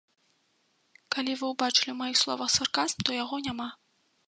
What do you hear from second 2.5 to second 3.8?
сарказм, то яго няма.